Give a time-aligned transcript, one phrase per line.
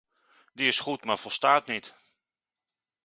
[0.53, 1.93] Die is goed, maar volstaat niet.